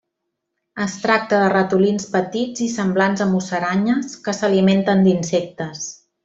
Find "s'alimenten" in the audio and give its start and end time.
4.39-5.07